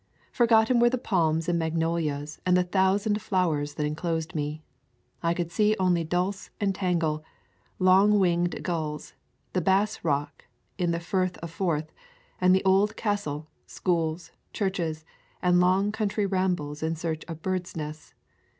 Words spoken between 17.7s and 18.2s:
nests.